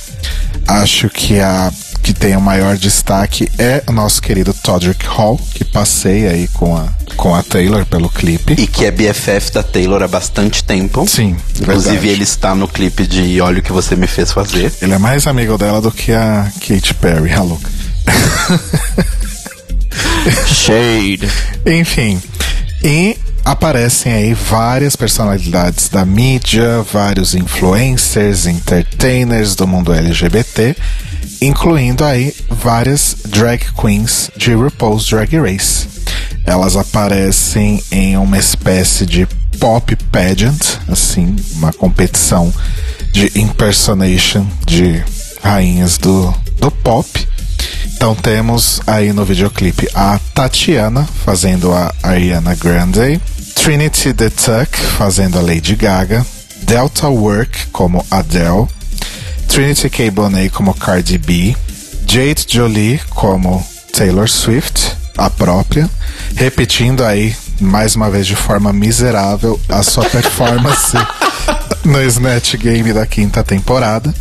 [0.67, 5.65] Acho que a que tem o maior destaque é o nosso querido Todrick Hall, que
[5.65, 8.55] passeia aí com a, com a Taylor pelo clipe.
[8.55, 11.07] E que é BFF da Taylor há bastante tempo.
[11.09, 12.09] Sim, Inclusive, verdade.
[12.09, 14.73] ele está no clipe de Olha o que você me fez fazer.
[14.81, 17.71] Ele é mais amigo dela do que a Katy Perry, a louca.
[20.47, 21.29] Shade.
[21.65, 22.21] Enfim.
[22.83, 30.77] E aparecem aí várias personalidades da mídia, vários influencers, entertainers do mundo LGBT,
[31.41, 35.89] incluindo aí várias drag queens de RuPaul's Drag Race.
[36.45, 39.27] Elas aparecem em uma espécie de
[39.59, 42.53] pop pageant, assim, uma competição
[43.13, 45.03] de impersonation de
[45.43, 47.27] rainhas do, do pop.
[47.95, 53.21] Então temos aí no videoclipe a Tatiana fazendo a Ariana Grande,
[53.55, 56.25] Trinity the Tuck fazendo a Lady Gaga,
[56.63, 58.69] Delta Work como Adele,
[59.57, 60.11] Trinity K.
[60.11, 61.57] Bonet como Cardi B,
[62.07, 65.89] Jade Jolie como Taylor Swift, a própria,
[66.35, 70.93] repetindo aí mais uma vez de forma miserável a sua performance
[71.87, 74.15] no Snatch Game da quinta temporada.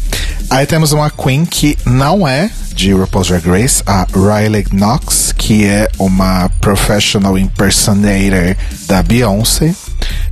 [0.50, 5.65] Aí temos uma Queen que não é de RuPaul's Drag Race, a Riley Knox, que
[5.65, 8.56] é uma professional impersonator
[8.88, 9.76] da Beyoncé.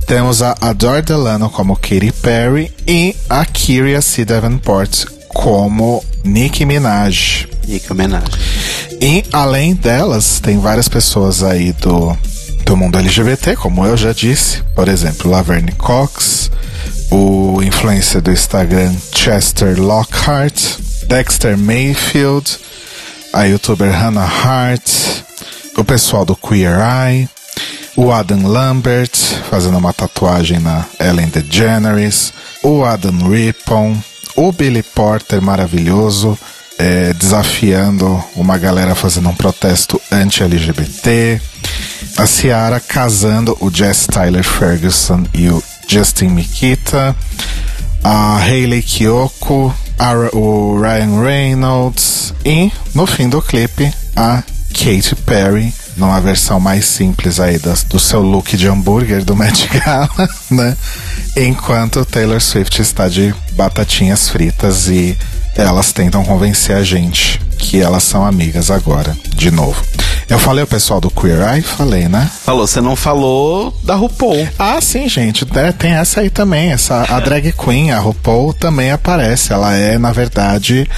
[0.06, 4.24] Temos a Adore Delano como Katy Perry e a Kyria C.
[4.24, 7.48] Davenport como Nicki Minaj.
[7.66, 8.28] E que homenagem.
[9.00, 12.16] E além delas, tem várias pessoas aí do,
[12.64, 14.62] do mundo LGBT, como eu já disse.
[14.74, 16.50] Por exemplo, Laverne Cox,
[17.10, 20.58] o influencer do Instagram Chester Lockhart,
[21.08, 22.58] Dexter Mayfield,
[23.32, 24.88] a youtuber Hannah Hart,
[25.76, 27.28] o pessoal do Queer Eye,
[27.96, 29.10] o Adam Lambert
[29.48, 33.96] fazendo uma tatuagem na Ellen DeGeneres, o Adam Rippon,
[34.36, 36.36] o Billy Porter maravilhoso,
[36.78, 41.40] é, desafiando uma galera fazendo um protesto anti-LGBT,
[42.18, 47.14] a Ciara casando o Jess Tyler Ferguson e o Justin Mikita,
[48.02, 55.72] a Hayley Kiyoko, a, o Ryan Reynolds e, no fim do clipe, a Katy Perry,
[55.96, 60.76] numa versão mais simples aí das, do seu look de hambúrguer do Met Gala, né?
[61.36, 65.16] Enquanto Taylor Swift está de batatinhas fritas e
[65.56, 69.82] elas tentam convencer a gente que elas são amigas agora, de novo.
[70.28, 71.62] Eu falei o pessoal do Queer Eye?
[71.62, 72.30] Falei, né?
[72.44, 74.48] Falou, você não falou da RuPaul.
[74.58, 75.46] Ah, sim, gente.
[75.54, 76.72] É, tem essa aí também.
[76.72, 79.52] Essa, a drag queen, a RuPaul, também aparece.
[79.52, 80.88] Ela é, na verdade,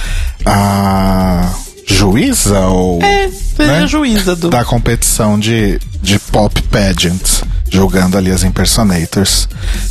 [0.45, 1.49] a
[1.87, 4.49] juíza ou É, é a juíza do.
[4.49, 9.47] da competição de, de pop pageant, julgando ali as impersonators.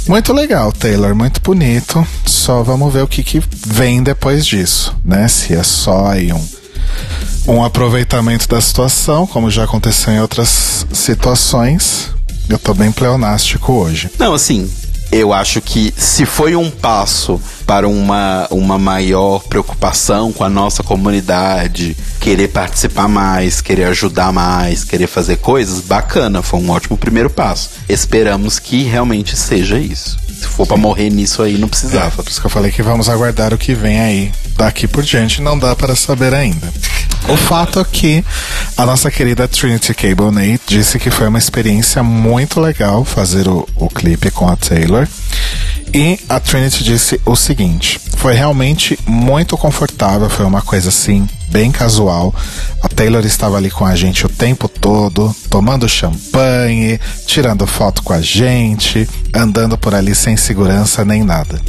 [0.06, 2.06] Muito legal, Taylor, muito bonito.
[2.24, 5.26] Só vamos ver o que, que vem depois disso, né?
[5.26, 6.44] Se é só aí um,
[7.48, 12.10] um aproveitamento da situação, como já aconteceu em outras situações.
[12.48, 14.08] Eu tô bem pleonástico hoje.
[14.18, 14.70] Não, assim,
[15.16, 20.82] eu acho que se foi um passo para uma, uma maior preocupação com a nossa
[20.82, 27.30] comunidade, querer participar mais, querer ajudar mais, querer fazer coisas, bacana, foi um ótimo primeiro
[27.30, 27.70] passo.
[27.88, 30.18] Esperamos que realmente seja isso.
[30.28, 32.10] Se for pra morrer nisso aí, não É, precisava.
[32.22, 34.32] por isso que eu falei que vamos aguardar o que vem aí.
[34.56, 36.68] Daqui por diante não dá para saber ainda.
[37.28, 38.24] O fato é que
[38.76, 40.14] a nossa querida Trinity K.
[40.14, 45.08] Bonet disse que foi uma experiência muito legal fazer o, o clipe com a Taylor.
[45.92, 51.70] E a Trinity disse o seguinte: foi realmente muito confortável, foi uma coisa assim, bem
[51.70, 52.34] casual.
[52.82, 58.12] A Taylor estava ali com a gente o tempo todo, tomando champanhe, tirando foto com
[58.12, 61.60] a gente, andando por ali sem segurança nem nada.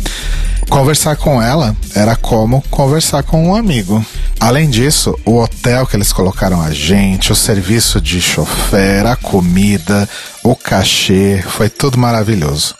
[0.69, 4.05] Conversar com ela era como conversar com um amigo.
[4.39, 10.07] Além disso, o hotel que eles colocaram a gente, o serviço de chofer, a comida,
[10.43, 12.75] o cachê, foi tudo maravilhoso.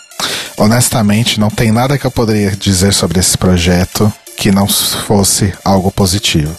[0.57, 5.91] Honestamente, não tem nada que eu poderia dizer sobre esse projeto que não fosse algo
[5.91, 6.55] positivo.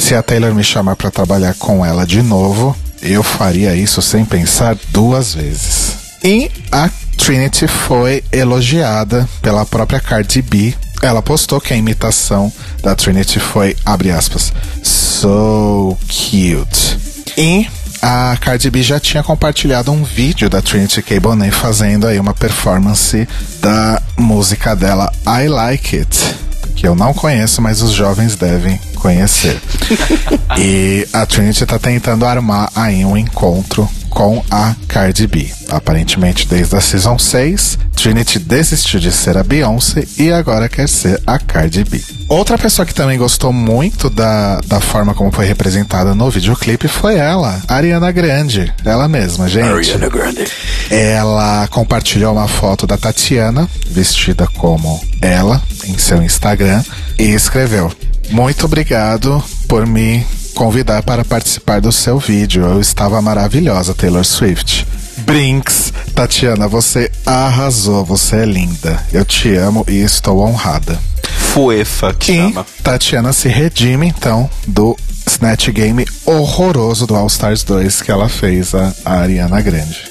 [0.00, 4.24] Se a Taylor me chamar para trabalhar com ela de novo, eu faria isso sem
[4.24, 5.92] pensar duas vezes.
[6.24, 10.74] E a Trinity foi elogiada pela própria Cardi B.
[11.02, 16.98] Ela postou que a imitação da Trinity foi, abre aspas, so cute.
[17.36, 17.68] E
[18.02, 21.20] a Cardi B já tinha compartilhado um vídeo da Trinity K.
[21.20, 23.28] Bonet fazendo aí uma performance
[23.60, 26.34] da música dela I Like It,
[26.80, 29.60] que eu não conheço, mas os jovens devem conhecer.
[30.56, 33.86] e a Trinity tá tentando armar aí um encontro
[34.20, 35.50] com a Cardi B.
[35.70, 41.18] Aparentemente, desde a Season 6, Trinity desistiu de ser a Beyoncé e agora quer ser
[41.26, 42.02] a Cardi B.
[42.28, 47.16] Outra pessoa que também gostou muito da, da forma como foi representada no videoclipe foi
[47.16, 48.70] ela, Ariana Grande.
[48.84, 49.90] Ela mesma, gente.
[49.90, 50.44] Ariana Grande.
[50.90, 56.84] Ela compartilhou uma foto da Tatiana, vestida como ela, em seu Instagram,
[57.18, 57.90] e escreveu:
[58.30, 60.26] Muito obrigado por me
[60.60, 62.62] convidar para participar do seu vídeo.
[62.62, 64.86] Eu estava maravilhosa, Taylor Swift.
[65.24, 69.02] Brinks, Tatiana, você arrasou, você é linda.
[69.10, 71.00] Eu te amo e estou honrada.
[71.22, 72.66] Fuefa, te E chama.
[72.82, 74.94] Tatiana se redime então do
[75.26, 80.09] Snatch Game horroroso do All Stars 2 que ela fez a, a Ariana Grande.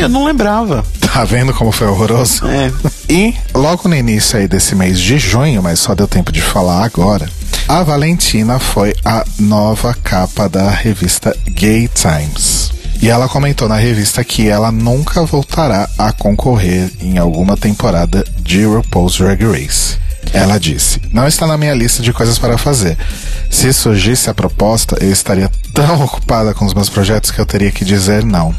[0.00, 0.84] Eu não lembrava.
[1.00, 2.46] Tá vendo como foi horroroso?
[2.46, 2.72] É.
[3.12, 6.84] E logo no início aí desse mês de junho, mas só deu tempo de falar
[6.84, 7.28] agora,
[7.66, 12.70] a Valentina foi a nova capa da revista Gay Times.
[13.02, 18.64] E ela comentou na revista que ela nunca voltará a concorrer em alguma temporada de
[18.64, 19.98] RuPaul's Drag Race.
[20.32, 22.96] Ela disse: Não está na minha lista de coisas para fazer.
[23.50, 27.72] Se surgisse a proposta, eu estaria tão ocupada com os meus projetos que eu teria
[27.72, 28.54] que dizer não.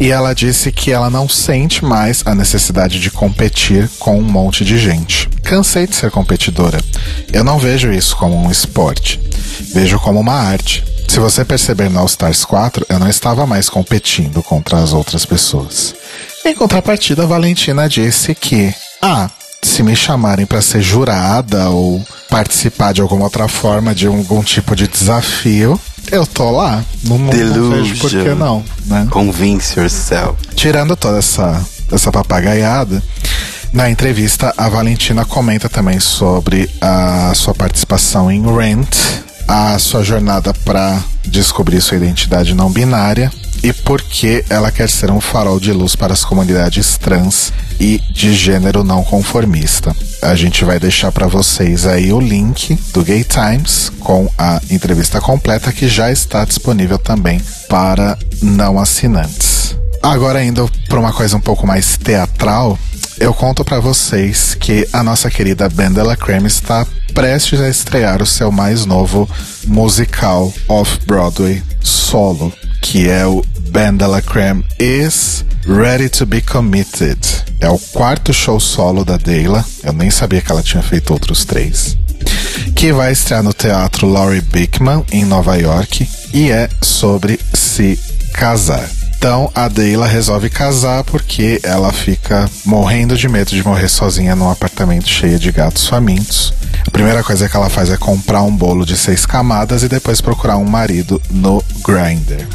[0.00, 4.64] E ela disse que ela não sente mais a necessidade de competir com um monte
[4.64, 5.28] de gente.
[5.42, 6.80] Cansei de ser competidora.
[7.32, 9.20] Eu não vejo isso como um esporte.
[9.72, 10.84] Vejo como uma arte.
[11.06, 15.24] Se você perceber no All Stars 4, eu não estava mais competindo contra as outras
[15.24, 15.94] pessoas.
[16.44, 19.30] Em contrapartida, a Valentina disse que, ah,
[19.64, 24.76] se me chamarem para ser jurada ou participar de alguma outra forma de algum tipo
[24.76, 25.80] de desafio,
[26.12, 26.84] eu tô lá.
[27.02, 29.06] Não, não, não vejo por que não, né?
[29.10, 30.34] Convince yourself.
[30.54, 33.02] Tirando toda essa, essa papagaiada,
[33.72, 38.96] na entrevista a Valentina comenta também sobre a sua participação em Rent,
[39.48, 43.32] a sua jornada para descobrir sua identidade não binária
[43.64, 47.50] e por que ela quer ser um farol de luz para as comunidades trans
[47.80, 49.96] e de gênero não conformista.
[50.20, 55.18] A gente vai deixar para vocês aí o link do Gay Times com a entrevista
[55.18, 59.74] completa que já está disponível também para não assinantes.
[60.02, 62.78] Agora indo para uma coisa um pouco mais teatral,
[63.18, 68.26] eu conto para vocês que a nossa querida Bendela Creme está prestes a estrear o
[68.26, 69.26] seu mais novo
[69.66, 73.42] musical off-Broadway solo, que é o
[73.74, 77.18] Bendela Creme is Ready to be Committed.
[77.58, 79.64] É o quarto show solo da Dayla.
[79.82, 81.98] Eu nem sabia que ela tinha feito outros três.
[82.76, 87.98] Que vai estrear no Teatro Laurie Bickman, em Nova York, e é sobre se
[88.32, 88.88] casar.
[89.24, 94.50] Então a Dayla resolve casar porque ela fica morrendo de medo de morrer sozinha num
[94.50, 96.52] apartamento cheio de gatos famintos.
[96.86, 100.20] A primeira coisa que ela faz é comprar um bolo de seis camadas e depois
[100.20, 102.46] procurar um marido no Grindr.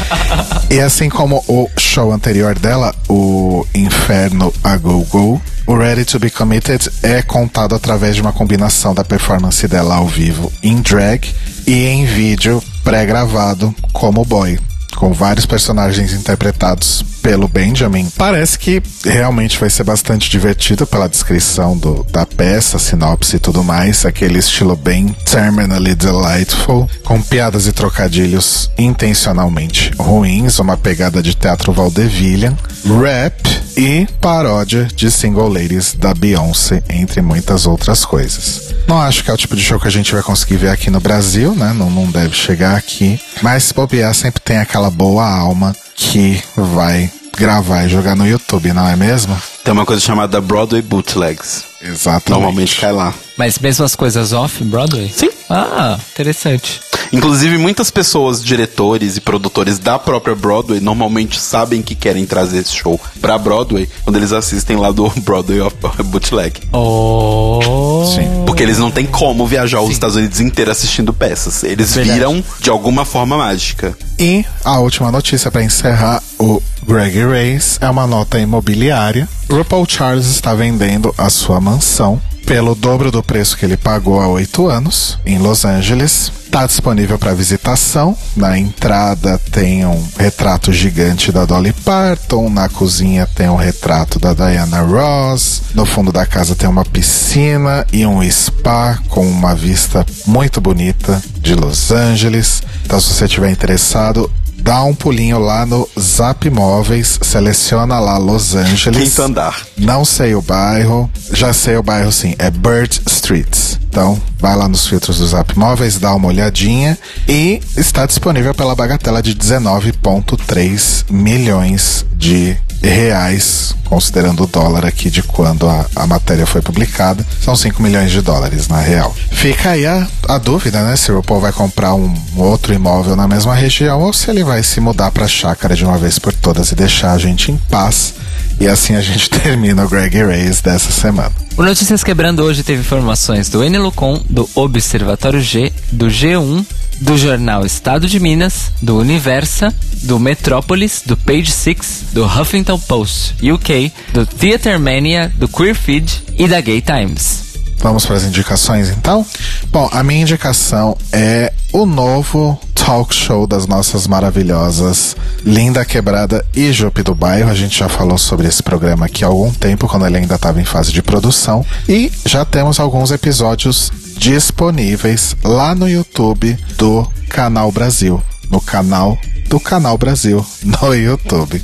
[0.74, 6.18] e assim como o show anterior dela, o Inferno a Go Go, o Ready to
[6.18, 11.28] Be Committed é contado através de uma combinação da performance dela ao vivo em drag
[11.66, 14.58] e em vídeo pré-gravado como boy
[14.98, 18.10] com vários personagens interpretados pelo Benjamin.
[18.16, 23.62] Parece que realmente vai ser bastante divertido pela descrição do, da peça, sinopse e tudo
[23.62, 24.04] mais.
[24.04, 31.72] Aquele estilo bem terminally delightful, com piadas e trocadilhos intencionalmente ruins, uma pegada de teatro
[31.72, 32.56] vaudevillian,
[33.00, 38.74] rap e paródia de single ladies da Beyoncé, entre muitas outras coisas.
[38.88, 40.90] Não acho que é o tipo de show que a gente vai conseguir ver aqui
[40.90, 41.72] no Brasil, né?
[41.74, 43.20] Não, não deve chegar aqui.
[43.42, 48.72] Mas se bobear, sempre tem aquela boa alma que vai gravar e jogar no YouTube,
[48.72, 49.36] não é mesmo?
[49.62, 51.64] Tem uma coisa chamada Broadway Bootlegs.
[51.80, 52.30] Exatamente.
[52.30, 53.14] Normalmente cai lá.
[53.36, 55.08] Mas mesmo as coisas off Broadway?
[55.08, 55.30] Sim.
[55.48, 56.80] Ah, interessante.
[57.12, 62.74] Inclusive, muitas pessoas, diretores e produtores da própria Broadway, normalmente sabem que querem trazer esse
[62.74, 66.60] show pra Broadway quando eles assistem lá do Broadway of Bootleg.
[66.72, 68.04] Oh.
[68.14, 68.44] Sim.
[68.44, 71.62] Porque eles não têm como viajar os Estados Unidos inteiro assistindo peças.
[71.64, 72.18] Eles Verdade.
[72.18, 73.96] viram de alguma forma mágica.
[74.18, 79.28] E a última notícia para encerrar o Greg Race é uma nota imobiliária.
[79.50, 84.26] RuPaul Charles está vendendo a sua mansão pelo dobro do preço que ele pagou há
[84.26, 86.32] oito anos, em Los Angeles.
[86.46, 88.16] Está disponível para visitação.
[88.34, 92.48] Na entrada tem um retrato gigante da Dolly Parton.
[92.48, 95.60] Na cozinha tem um retrato da Diana Ross.
[95.74, 101.22] No fundo da casa tem uma piscina e um spa com uma vista muito bonita
[101.42, 102.62] de Los Angeles.
[102.82, 104.32] Então, se você estiver interessado,
[104.68, 109.08] dá um pulinho lá no Zap Móveis, seleciona lá Los Angeles.
[109.08, 109.66] Quinto andar.
[109.78, 113.48] Não sei o bairro, já sei o bairro sim, é Bird Street.
[113.88, 118.74] Então, vai lá nos filtros do Zap Móveis, dá uma olhadinha e está disponível pela
[118.74, 126.46] bagatela de 19,3 milhões de reais, considerando o dólar aqui de quando a, a matéria
[126.46, 127.24] foi publicada.
[127.40, 129.14] São 5 milhões de dólares na real.
[129.30, 130.96] Fica aí a, a dúvida, né?
[130.96, 134.62] Se o RuPaul vai comprar um outro imóvel na mesma região ou se ele vai
[134.62, 137.56] se mudar para a chácara de uma vez por todas e deixar a gente em
[137.70, 138.14] paz.
[138.60, 141.32] E assim a gente termina o Greg Race dessa semana.
[141.56, 146.64] O Notícias Quebrando hoje teve informações do Enelucom, do Observatório G, do G1,
[147.00, 153.34] do jornal Estado de Minas, do Universa, do Metrópolis, do Page Six, do Huffington Post
[153.50, 157.48] UK, do Theater Mania, do Queer Feed e da Gay Times.
[157.80, 159.24] Vamos para as indicações então?
[159.70, 166.72] Bom, a minha indicação é o novo talk show das nossas maravilhosas Linda Quebrada e
[166.72, 167.50] Jupe do Bairro.
[167.50, 170.60] A gente já falou sobre esse programa aqui há algum tempo, quando ele ainda estava
[170.60, 171.64] em fase de produção.
[171.88, 178.22] E já temos alguns episódios disponíveis lá no YouTube do Canal Brasil.
[178.50, 181.62] No canal do Canal Brasil no YouTube.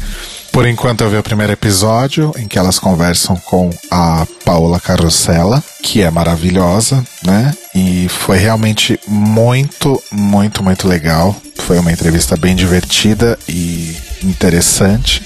[0.53, 5.63] Por enquanto eu vi o primeiro episódio em que elas conversam com a Paola Carosella,
[5.83, 7.53] que é maravilhosa, né?
[7.75, 11.35] E foi realmente muito, muito, muito legal.
[11.57, 15.23] Foi uma entrevista bem divertida e interessante.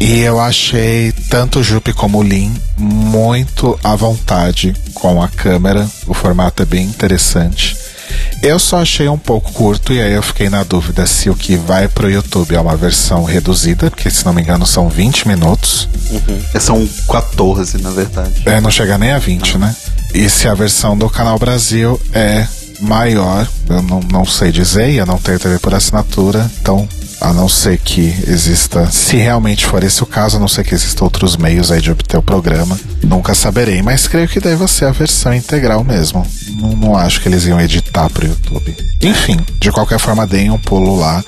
[0.00, 5.88] E eu achei tanto o Jupe como o Lin muito à vontade com a câmera.
[6.06, 7.76] O formato é bem interessante.
[8.42, 11.56] Eu só achei um pouco curto e aí eu fiquei na dúvida se o que
[11.56, 15.88] vai pro YouTube é uma versão reduzida, porque se não me engano são 20 minutos.
[16.10, 16.60] Uhum.
[16.60, 18.42] São 14, na verdade.
[18.46, 19.66] É, não chega nem a 20, não.
[19.66, 19.76] né?
[20.14, 22.46] E se a versão do Canal Brasil é
[22.80, 26.88] maior, eu não, não sei dizer, e eu não tenho TV por assinatura, então
[27.20, 30.74] a não ser que exista, se realmente for esse o caso, a não ser que
[30.74, 34.86] existam outros meios aí de obter o programa, nunca saberei, mas creio que deve ser
[34.86, 36.26] a versão integral mesmo.
[36.58, 38.76] Não, não acho que eles iam editar pro YouTube.
[39.02, 41.22] Enfim, de qualquer forma, deem um pulo lá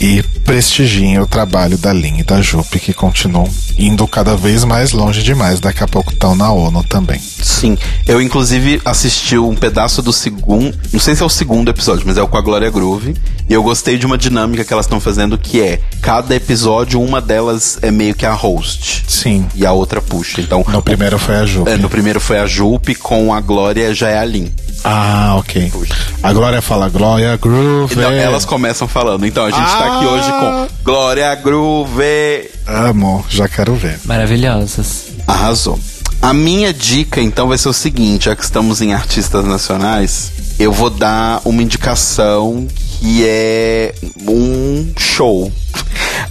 [0.00, 4.92] e prestigiem o trabalho da Lin e da Jupe, que continuam indo cada vez mais
[4.92, 5.60] longe demais.
[5.60, 7.20] Daqui a pouco estão na ONU também.
[7.20, 7.76] Sim,
[8.06, 12.16] eu inclusive assisti um pedaço do segundo, não sei se é o segundo episódio, mas
[12.16, 13.16] é o com a Glória Groove.
[13.48, 15.07] E eu gostei de uma dinâmica que elas estão fazendo
[15.38, 19.04] que é cada episódio uma delas é meio que a host.
[19.06, 19.46] Sim.
[19.54, 20.40] E a outra puxa.
[20.40, 21.70] Então, no primeiro foi a Jupe.
[21.70, 24.52] É, no primeiro foi a Jupe com a Glória já é a Lin.
[24.84, 25.70] Ah, ok.
[25.70, 25.94] Puxa.
[26.22, 27.94] A Glória fala Glória Groove.
[27.94, 29.26] Então, elas começam falando.
[29.26, 29.78] Então a gente ah.
[29.78, 30.08] tá aqui ah.
[30.08, 32.50] hoje com Glória Groove.
[32.66, 33.98] Amo, já quero ver.
[34.04, 35.06] Maravilhosas.
[35.26, 35.78] Arrasou.
[36.20, 40.72] A minha dica então vai ser o seguinte, já que estamos em artistas nacionais, eu
[40.72, 42.66] vou dar uma indicação
[42.98, 43.94] que é
[44.28, 45.52] um show.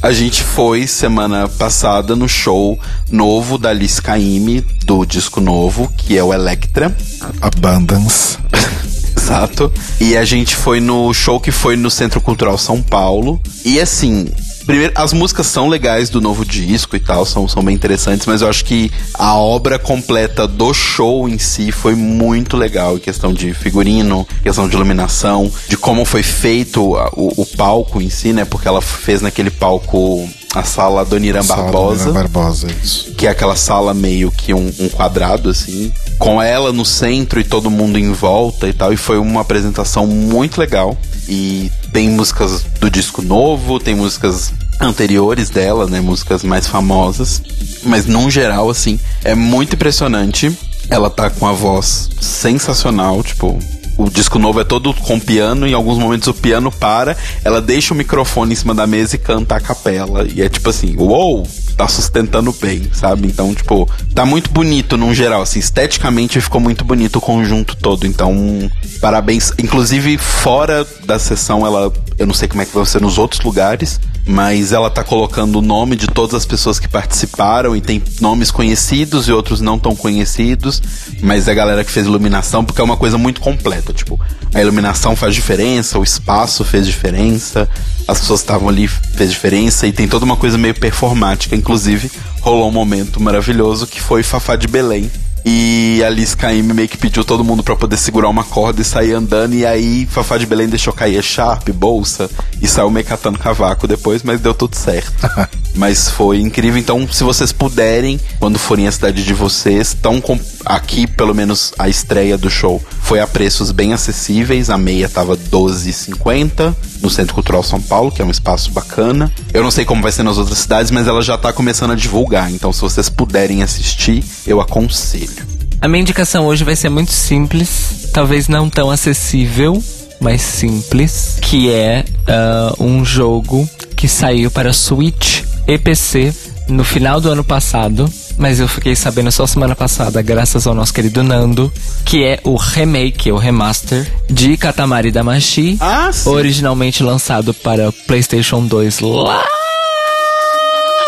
[0.01, 6.17] A gente foi semana passada no show novo da Liz Caymmi, do disco novo, que
[6.17, 6.95] é o Electra.
[7.41, 8.37] Abundance.
[9.17, 9.71] Exato.
[9.99, 13.41] E a gente foi no show que foi no Centro Cultural São Paulo.
[13.65, 14.27] E assim,
[14.67, 18.41] Primeiro, as músicas são legais do novo disco e tal, são, são bem interessantes, mas
[18.41, 22.97] eu acho que a obra completa do show em si foi muito legal.
[22.97, 28.09] Em questão de figurino, questão de iluminação, de como foi feito o, o palco em
[28.09, 28.43] si, né?
[28.43, 32.11] Porque ela fez naquele palco a sala Dona Barbosa.
[32.11, 33.13] Barbosa, isso.
[33.13, 35.91] Que é aquela sala meio que um, um, quadrado, assim.
[36.17, 38.91] Com ela no centro e todo mundo em volta e tal.
[38.91, 40.97] E foi uma apresentação muito legal.
[41.29, 45.99] E tem músicas do disco novo, tem músicas anteriores dela, né?
[45.99, 47.41] Músicas mais famosas.
[47.83, 50.55] Mas num geral, assim, é muito impressionante.
[50.89, 53.59] Ela tá com a voz sensacional, tipo,
[53.97, 57.93] o disco novo é todo com piano, em alguns momentos o piano para, ela deixa
[57.93, 60.25] o microfone em cima da mesa e canta a capela.
[60.27, 63.27] E é tipo assim, uou, tá sustentando bem, sabe?
[63.27, 68.05] Então, tipo, tá muito bonito num geral, assim, esteticamente ficou muito bonito o conjunto todo.
[68.05, 68.69] Então,
[69.01, 69.51] parabéns.
[69.57, 73.41] Inclusive, fora da sessão, ela, eu não sei como é que vai ser nos outros
[73.41, 78.03] lugares, mas ela tá colocando o nome de todas as pessoas que participaram e tem
[78.19, 80.81] nomes conhecidos e outros não tão conhecidos,
[81.21, 84.19] mas é a galera que fez iluminação, porque é uma coisa muito completa, tipo,
[84.53, 87.69] a iluminação faz diferença, o espaço fez diferença,
[88.07, 92.11] as pessoas estavam ali fez diferença e tem toda uma coisa meio performática, inclusive
[92.41, 95.09] rolou um momento maravilhoso que foi Fafá de Belém
[95.49, 98.83] E a Liz Caymmi meio que pediu todo mundo pra poder segurar uma corda e
[98.83, 99.53] sair andando.
[99.53, 102.29] E aí Fafá de Belém deixou cair a Sharp, bolsa,
[102.61, 105.13] e saiu meio catando cavaco depois, mas deu tudo certo.
[105.77, 106.79] mas foi incrível.
[106.79, 110.39] Então, se vocês puderem, quando forem à cidade de vocês, tão com...
[110.65, 114.69] aqui, pelo menos a estreia do show foi a preços bem acessíveis.
[114.69, 119.31] A meia tava 12,50 no Centro Cultural São Paulo, que é um espaço bacana.
[119.53, 121.95] Eu não sei como vai ser nas outras cidades, mas ela já tá começando a
[121.95, 122.51] divulgar.
[122.51, 125.45] Então, se vocês puderem assistir, eu aconselho.
[125.79, 129.81] A minha indicação hoje vai ser muito simples, talvez não tão acessível,
[130.19, 136.33] mas simples, que é uh, um jogo que saiu para Switch e PC
[136.67, 140.93] no final do ano passado, mas eu fiquei sabendo só semana passada, graças ao nosso
[140.93, 141.71] querido Nando,
[142.05, 148.99] que é o remake, o remaster de Katamari Damacy, Ah, originalmente lançado para PlayStation 2
[148.99, 149.43] lá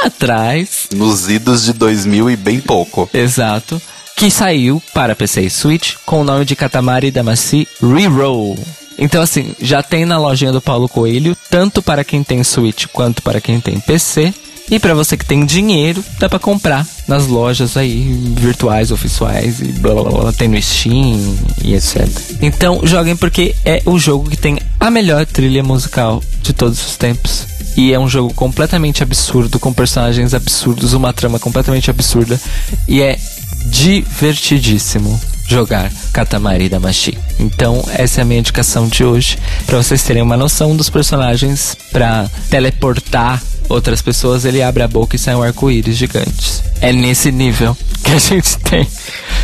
[0.05, 0.87] atrás.
[0.93, 3.09] Nos idos de 2000 e bem pouco.
[3.13, 3.81] Exato.
[4.15, 8.57] Que saiu para PC e Switch com o nome de Katamari Damacy Reroll.
[8.99, 13.23] Então, assim, já tem na lojinha do Paulo Coelho, tanto para quem tem Switch quanto
[13.23, 14.33] para quem tem PC.
[14.71, 18.03] E para você que tem dinheiro, dá para comprar nas lojas aí
[18.35, 22.07] virtuais, oficiais e blá blá blá, tem no Steam e etc.
[22.39, 26.97] Então, joguem porque é o jogo que tem a melhor trilha musical de todos os
[26.97, 27.47] tempos.
[27.75, 32.39] E é um jogo completamente absurdo, com personagens absurdos, uma trama completamente absurda.
[32.87, 33.17] E é
[33.65, 35.19] divertidíssimo
[35.49, 37.17] jogar Katamari Damacy.
[37.39, 41.75] Então, essa é a minha indicação de hoje, para vocês terem uma noção dos personagens
[41.91, 46.63] para teleportar outras pessoas, ele abre a boca e sai um arco-íris gigantes.
[46.81, 48.87] É nesse nível que a gente tem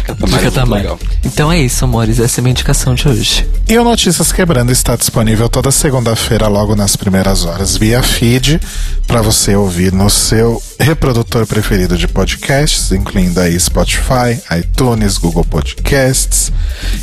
[0.06, 1.00] Katamari é de legal.
[1.24, 3.48] Então é isso, amores, essa é a minha indicação de hoje.
[3.68, 8.62] E o Notícias Quebrando está disponível toda segunda-feira, logo nas primeiras horas, via feed,
[9.08, 16.52] para você ouvir no seu reprodutor preferido de podcasts, incluindo aí Spotify, iTunes, Google Podcasts.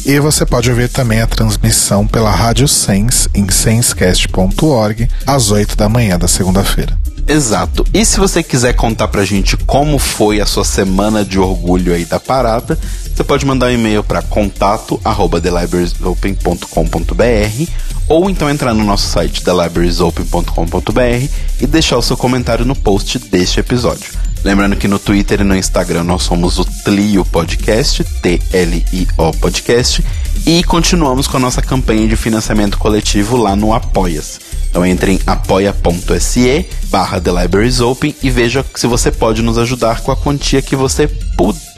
[0.05, 5.88] E você pode ouvir também a transmissão pela Rádio Sense em sensecast.org às 8 da
[5.88, 6.98] manhã da segunda-feira.
[7.26, 7.84] Exato.
[7.94, 12.04] E se você quiser contar pra gente como foi a sua semana de orgulho aí
[12.04, 12.78] da parada,
[13.14, 17.70] você pode mandar um e-mail para contato arroba thelibrariesopen.com.br
[18.08, 21.28] ou então entrar no nosso site thelibrariesopen.com.br
[21.60, 24.10] e deixar o seu comentário no post deste episódio.
[24.45, 30.05] Lembrando que no Twitter e no Instagram nós somos o Tlio Podcast, T-L-I-O Podcast,
[30.45, 34.40] e continuamos com a nossa campanha de financiamento coletivo lá no Apoia-se.
[34.68, 40.01] Então entre em apoia.se barra The Libraries Open e veja se você pode nos ajudar
[40.01, 41.71] com a quantia que você puder.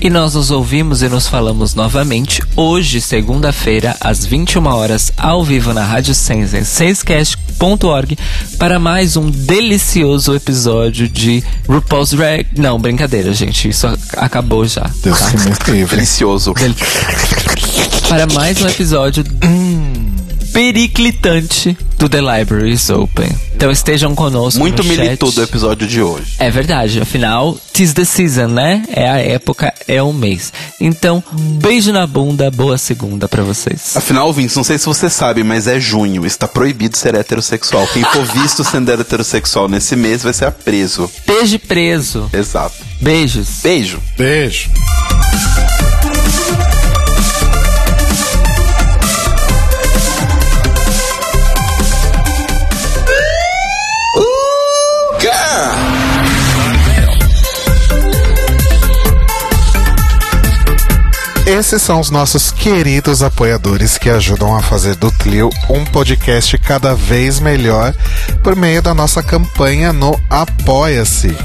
[0.00, 5.72] E nós nos ouvimos e nos falamos novamente hoje, segunda-feira, às 21 horas, ao vivo
[5.72, 8.18] na Rádio Sense, em sensecast.org,
[8.58, 12.46] para mais um delicioso episódio de RuPaul's Drag...
[12.56, 13.86] Não, brincadeira, gente, isso
[14.16, 14.90] acabou já.
[15.02, 15.30] Deus tá?
[15.30, 15.96] me livre.
[15.96, 16.52] Delicioso.
[16.54, 16.74] Del-
[18.08, 20.15] para mais um episódio hum,
[20.56, 23.28] periclitante do The Library is Open.
[23.54, 26.32] Então estejam conosco Muito militudo o episódio de hoje.
[26.38, 28.82] É verdade, afinal, tis the season, né?
[28.88, 30.54] É a época, é o mês.
[30.80, 31.22] Então,
[31.60, 33.94] beijo na bunda, boa segunda pra vocês.
[33.94, 36.24] Afinal, ouvintes, não sei se você sabe, mas é junho.
[36.24, 37.86] Está proibido ser heterossexual.
[37.88, 41.04] Quem for visto sendo heterossexual nesse mês vai ser preso.
[41.04, 42.30] Esteja preso.
[42.32, 42.76] Exato.
[43.02, 43.60] Beijos.
[43.62, 44.00] Beijo.
[44.16, 44.70] Beijo.
[61.46, 66.92] Esses são os nossos queridos apoiadores que ajudam a fazer do Tlio um podcast cada
[66.94, 67.94] vez melhor
[68.42, 71.36] por meio da nossa campanha no Apoia-se.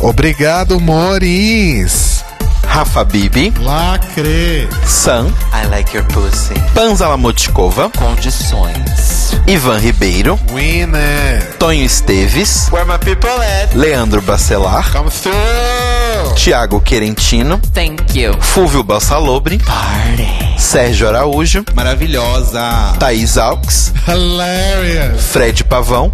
[0.00, 2.24] Obrigado, Moris!
[2.64, 4.68] Rafa Bibi, Lacre!
[4.86, 6.54] Sam, I like your pussy.
[6.72, 9.32] Panza Lamotkova, Condições.
[9.48, 11.56] Ivan Ribeiro, Winner!
[11.58, 13.74] Tonho Esteves, Where my people at?
[13.74, 15.87] Leandro Bacelar, Come through!
[16.38, 18.32] Tiago Querentino, Thank you.
[18.40, 20.56] Fúvio Bassalobre, Party.
[20.56, 22.94] Sérgio Araújo, Maravilhosa.
[22.98, 25.20] Thaís Alves, Hilarious!
[25.32, 26.12] Fred Pavão,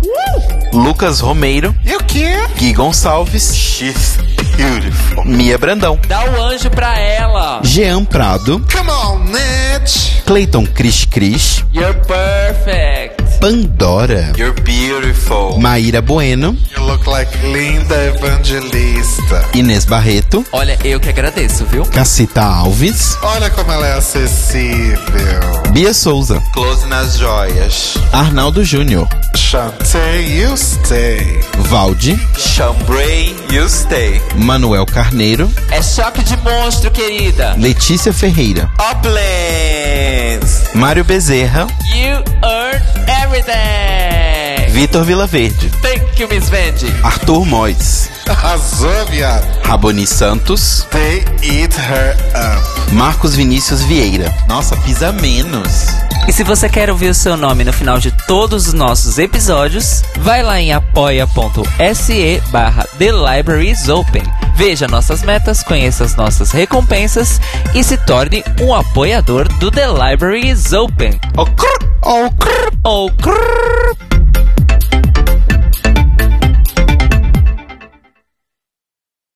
[0.73, 2.33] Lucas Romeiro, E o quê?
[2.57, 4.17] Gui Gonçalves, She's
[4.57, 5.25] beautiful.
[5.27, 7.61] Mia Brandão, Dá o anjo pra ela.
[7.63, 10.23] Jean Prado, Come on, Ned!
[10.27, 13.14] Clayton Cris Cris, You're perfect.
[13.49, 15.59] Pandora, You're beautiful.
[15.61, 19.45] Maíra Bueno, You look like Linda Evangelista.
[19.53, 21.85] Inês Barreto, Olha, eu que agradeço, viu?
[21.85, 24.97] Cacita Alves, Olha como ela é acessível.
[25.73, 27.99] Bia Souza, Close nas joias.
[28.15, 31.39] Arnaldo Júnior, Chantei, you stay.
[31.69, 34.23] Valde, Chambray, you stay.
[34.37, 37.55] Manuel Carneiro, É choque de monstro, querida.
[37.59, 40.63] Letícia Ferreira, Uplands.
[40.75, 42.83] Mário Bezerra, You earn
[43.23, 43.34] everything.
[43.35, 44.34] めて
[44.75, 46.93] Vitor Vilaverde, Thank you, Miss Vendi.
[47.05, 49.47] Arthur Mois, Arrasou, viado.
[49.63, 52.93] Raboni Santos, They eat her up.
[52.93, 54.35] Marcos Vinícius Vieira.
[54.49, 55.87] Nossa, pisa menos.
[56.27, 60.03] E se você quer ouvir o seu nome no final de todos os nossos episódios,
[60.19, 64.25] vai lá em apoia.se barra The Libraries Open.
[64.57, 67.41] Veja nossas metas, conheça as nossas recompensas
[67.77, 71.21] e se torne um apoiador do The Libraries Open.
[71.37, 72.71] Oh, crrr, oh, crrr.
[72.83, 74.24] Oh, crrr.